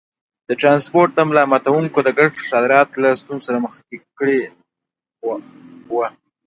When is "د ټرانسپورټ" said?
0.47-1.11